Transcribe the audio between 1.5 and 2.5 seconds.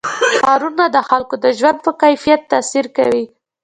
ژوند په کیفیت